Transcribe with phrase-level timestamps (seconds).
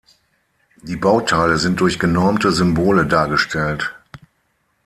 [0.81, 3.93] Die Bauteile sind durch genormte Symbole dargestellt.